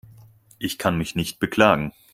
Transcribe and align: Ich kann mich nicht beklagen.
Ich 0.57 0.79
kann 0.79 0.97
mich 0.97 1.13
nicht 1.13 1.39
beklagen. 1.39 1.93